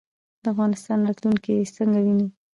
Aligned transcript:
د 0.43 0.45
افغانستان 0.53 0.99
راتلونکی 1.07 1.71
څنګه 1.77 1.99
وینئ؟ 2.01 2.27